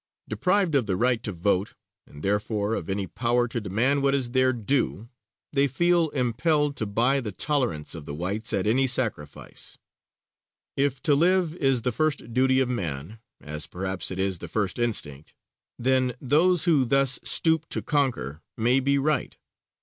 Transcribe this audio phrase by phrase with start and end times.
[0.27, 1.75] Deprived of the right to vote,
[2.07, 5.09] and, therefore, of any power to demand what is their due,
[5.53, 9.77] they feel impelled to buy the tolerance of the whites at any sacrifice.
[10.75, 14.79] If to live is the first duty of man, as perhaps it is the first
[14.79, 15.35] instinct,
[15.77, 19.37] then those who thus stoop to conquer may be right.